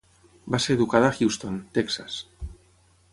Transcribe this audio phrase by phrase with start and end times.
[0.53, 2.17] Va ser educada a Houston, Texas.